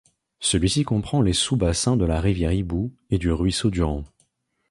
Celui-ci 0.39 0.83
comprend 0.83 1.21
les 1.21 1.31
sous-bassins 1.31 1.95
de 1.95 2.05
la 2.05 2.19
rivière 2.19 2.51
Hibou 2.51 2.91
et 3.11 3.19
du 3.19 3.31
ruisseau 3.31 3.69
Durand. 3.69 4.03